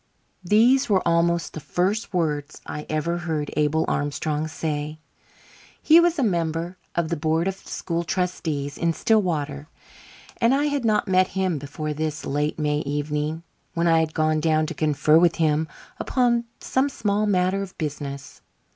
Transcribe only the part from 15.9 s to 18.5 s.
upon some small matter of business.